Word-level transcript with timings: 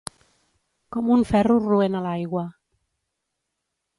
Com 0.95 1.11
un 1.15 1.25
ferro 1.33 1.59
roent 1.67 1.99
a 1.99 2.03
l'aigua. 2.07 2.45